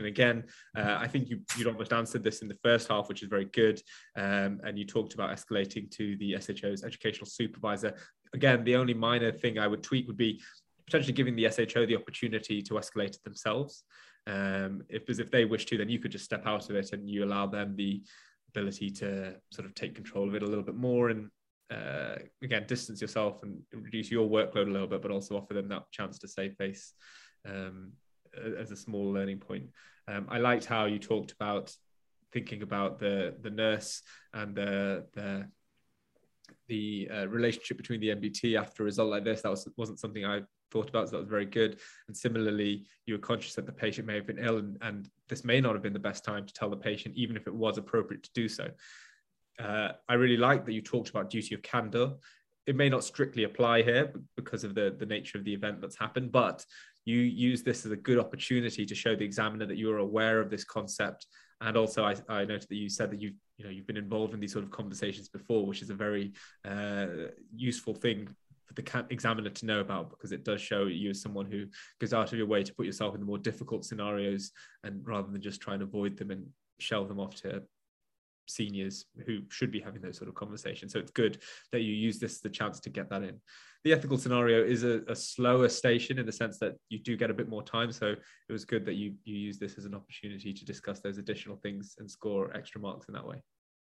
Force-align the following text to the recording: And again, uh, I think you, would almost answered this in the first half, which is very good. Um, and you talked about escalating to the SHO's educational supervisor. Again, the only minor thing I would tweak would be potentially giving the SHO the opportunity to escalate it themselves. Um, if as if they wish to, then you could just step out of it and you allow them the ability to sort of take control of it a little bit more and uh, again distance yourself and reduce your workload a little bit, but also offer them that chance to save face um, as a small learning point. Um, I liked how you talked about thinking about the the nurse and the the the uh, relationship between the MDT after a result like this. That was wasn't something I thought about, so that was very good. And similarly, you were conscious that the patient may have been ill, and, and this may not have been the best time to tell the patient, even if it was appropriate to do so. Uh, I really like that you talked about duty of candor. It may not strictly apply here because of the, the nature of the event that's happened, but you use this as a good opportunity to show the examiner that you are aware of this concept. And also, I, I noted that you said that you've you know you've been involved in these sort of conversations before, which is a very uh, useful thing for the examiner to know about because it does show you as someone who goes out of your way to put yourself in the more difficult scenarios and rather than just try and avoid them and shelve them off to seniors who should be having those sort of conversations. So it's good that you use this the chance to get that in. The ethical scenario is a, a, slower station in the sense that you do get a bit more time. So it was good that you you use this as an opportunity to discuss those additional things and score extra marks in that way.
And 0.00 0.08
again, 0.08 0.44
uh, 0.76 0.96
I 0.98 1.06
think 1.06 1.28
you, 1.28 1.40
would 1.58 1.66
almost 1.66 1.92
answered 1.92 2.24
this 2.24 2.42
in 2.42 2.48
the 2.48 2.58
first 2.62 2.88
half, 2.88 3.08
which 3.08 3.22
is 3.22 3.28
very 3.28 3.44
good. 3.46 3.80
Um, 4.16 4.60
and 4.64 4.78
you 4.78 4.84
talked 4.84 5.14
about 5.14 5.30
escalating 5.30 5.90
to 5.92 6.16
the 6.16 6.36
SHO's 6.40 6.82
educational 6.82 7.26
supervisor. 7.26 7.94
Again, 8.34 8.64
the 8.64 8.76
only 8.76 8.94
minor 8.94 9.32
thing 9.32 9.58
I 9.58 9.66
would 9.66 9.82
tweak 9.82 10.06
would 10.06 10.16
be 10.16 10.40
potentially 10.86 11.12
giving 11.12 11.36
the 11.36 11.48
SHO 11.50 11.86
the 11.86 11.96
opportunity 11.96 12.62
to 12.62 12.74
escalate 12.74 13.14
it 13.14 13.24
themselves. 13.24 13.84
Um, 14.26 14.82
if 14.88 15.08
as 15.08 15.18
if 15.18 15.30
they 15.30 15.44
wish 15.44 15.66
to, 15.66 15.78
then 15.78 15.88
you 15.88 15.98
could 15.98 16.12
just 16.12 16.24
step 16.24 16.46
out 16.46 16.68
of 16.68 16.76
it 16.76 16.92
and 16.92 17.08
you 17.08 17.24
allow 17.24 17.46
them 17.46 17.76
the 17.76 18.02
ability 18.48 18.90
to 18.90 19.36
sort 19.52 19.66
of 19.66 19.74
take 19.74 19.94
control 19.94 20.28
of 20.28 20.34
it 20.34 20.42
a 20.42 20.46
little 20.46 20.64
bit 20.64 20.74
more 20.74 21.10
and 21.10 21.30
uh, 21.70 22.16
again 22.42 22.64
distance 22.66 23.00
yourself 23.00 23.44
and 23.44 23.60
reduce 23.72 24.10
your 24.10 24.28
workload 24.28 24.66
a 24.66 24.72
little 24.72 24.88
bit, 24.88 25.02
but 25.02 25.10
also 25.10 25.36
offer 25.36 25.54
them 25.54 25.68
that 25.68 25.84
chance 25.92 26.18
to 26.18 26.28
save 26.28 26.54
face 26.56 26.94
um, 27.48 27.92
as 28.58 28.70
a 28.70 28.76
small 28.76 29.12
learning 29.12 29.38
point. 29.38 29.64
Um, 30.08 30.26
I 30.28 30.38
liked 30.38 30.64
how 30.64 30.86
you 30.86 30.98
talked 30.98 31.32
about 31.32 31.74
thinking 32.32 32.62
about 32.62 32.98
the 32.98 33.34
the 33.40 33.50
nurse 33.50 34.02
and 34.32 34.54
the 34.54 35.06
the 35.14 35.48
the 36.68 37.08
uh, 37.12 37.28
relationship 37.28 37.76
between 37.76 38.00
the 38.00 38.08
MDT 38.08 38.58
after 38.58 38.82
a 38.82 38.86
result 38.86 39.10
like 39.10 39.24
this. 39.24 39.42
That 39.42 39.50
was 39.50 39.68
wasn't 39.76 40.00
something 40.00 40.24
I 40.24 40.42
thought 40.70 40.88
about, 40.88 41.08
so 41.08 41.12
that 41.12 41.22
was 41.22 41.28
very 41.28 41.46
good. 41.46 41.78
And 42.08 42.16
similarly, 42.16 42.86
you 43.06 43.14
were 43.14 43.20
conscious 43.20 43.54
that 43.54 43.66
the 43.66 43.72
patient 43.72 44.06
may 44.06 44.14
have 44.14 44.26
been 44.26 44.38
ill, 44.38 44.58
and, 44.58 44.78
and 44.80 45.08
this 45.28 45.44
may 45.44 45.60
not 45.60 45.74
have 45.74 45.82
been 45.82 45.92
the 45.92 45.98
best 45.98 46.24
time 46.24 46.46
to 46.46 46.52
tell 46.52 46.70
the 46.70 46.76
patient, 46.76 47.16
even 47.16 47.36
if 47.36 47.46
it 47.46 47.54
was 47.54 47.78
appropriate 47.78 48.22
to 48.24 48.30
do 48.34 48.48
so. 48.48 48.68
Uh, 49.58 49.92
I 50.08 50.14
really 50.14 50.36
like 50.36 50.64
that 50.64 50.72
you 50.72 50.80
talked 50.80 51.10
about 51.10 51.30
duty 51.30 51.54
of 51.54 51.62
candor. 51.62 52.14
It 52.66 52.76
may 52.76 52.88
not 52.88 53.04
strictly 53.04 53.44
apply 53.44 53.82
here 53.82 54.12
because 54.36 54.64
of 54.64 54.74
the, 54.74 54.94
the 54.98 55.06
nature 55.06 55.38
of 55.38 55.44
the 55.44 55.54
event 55.54 55.80
that's 55.80 55.98
happened, 55.98 56.30
but 56.30 56.64
you 57.04 57.18
use 57.18 57.62
this 57.62 57.86
as 57.86 57.92
a 57.92 57.96
good 57.96 58.18
opportunity 58.18 58.84
to 58.84 58.94
show 58.94 59.16
the 59.16 59.24
examiner 59.24 59.66
that 59.66 59.78
you 59.78 59.90
are 59.90 59.98
aware 59.98 60.40
of 60.40 60.50
this 60.50 60.64
concept. 60.64 61.26
And 61.62 61.76
also, 61.76 62.04
I, 62.04 62.14
I 62.28 62.44
noted 62.44 62.68
that 62.68 62.76
you 62.76 62.88
said 62.88 63.10
that 63.10 63.20
you've 63.20 63.34
you 63.58 63.64
know 63.64 63.70
you've 63.70 63.86
been 63.86 63.96
involved 63.96 64.32
in 64.32 64.40
these 64.40 64.52
sort 64.52 64.64
of 64.64 64.70
conversations 64.70 65.28
before, 65.28 65.66
which 65.66 65.82
is 65.82 65.90
a 65.90 65.94
very 65.94 66.32
uh, 66.64 67.06
useful 67.54 67.94
thing 67.94 68.28
for 68.70 68.74
the 68.74 69.06
examiner 69.10 69.50
to 69.50 69.66
know 69.66 69.80
about 69.80 70.10
because 70.10 70.32
it 70.32 70.44
does 70.44 70.60
show 70.60 70.86
you 70.86 71.10
as 71.10 71.20
someone 71.20 71.46
who 71.46 71.66
goes 72.00 72.14
out 72.14 72.32
of 72.32 72.38
your 72.38 72.46
way 72.46 72.62
to 72.62 72.74
put 72.74 72.86
yourself 72.86 73.14
in 73.14 73.20
the 73.20 73.26
more 73.26 73.38
difficult 73.38 73.84
scenarios 73.84 74.52
and 74.84 75.06
rather 75.06 75.30
than 75.30 75.42
just 75.42 75.60
try 75.60 75.74
and 75.74 75.82
avoid 75.82 76.16
them 76.16 76.30
and 76.30 76.46
shelve 76.78 77.08
them 77.08 77.18
off 77.18 77.34
to 77.34 77.62
seniors 78.50 79.06
who 79.26 79.40
should 79.48 79.70
be 79.70 79.80
having 79.80 80.02
those 80.02 80.16
sort 80.16 80.28
of 80.28 80.34
conversations. 80.34 80.92
So 80.92 80.98
it's 80.98 81.10
good 81.10 81.38
that 81.72 81.80
you 81.80 81.92
use 81.92 82.18
this 82.18 82.40
the 82.40 82.48
chance 82.48 82.80
to 82.80 82.90
get 82.90 83.08
that 83.10 83.22
in. 83.22 83.40
The 83.84 83.92
ethical 83.92 84.18
scenario 84.18 84.62
is 84.62 84.84
a, 84.84 85.00
a, 85.08 85.16
slower 85.16 85.68
station 85.68 86.18
in 86.18 86.26
the 86.26 86.32
sense 86.32 86.58
that 86.58 86.74
you 86.90 86.98
do 86.98 87.16
get 87.16 87.30
a 87.30 87.34
bit 87.34 87.48
more 87.48 87.62
time. 87.62 87.90
So 87.92 88.08
it 88.08 88.52
was 88.52 88.66
good 88.66 88.84
that 88.84 88.94
you 88.94 89.14
you 89.24 89.36
use 89.36 89.58
this 89.58 89.78
as 89.78 89.86
an 89.86 89.94
opportunity 89.94 90.52
to 90.52 90.64
discuss 90.64 91.00
those 91.00 91.16
additional 91.16 91.56
things 91.56 91.94
and 91.98 92.10
score 92.10 92.54
extra 92.54 92.80
marks 92.80 93.08
in 93.08 93.14
that 93.14 93.26
way. 93.26 93.42